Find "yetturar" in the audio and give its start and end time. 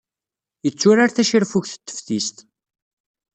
0.65-1.09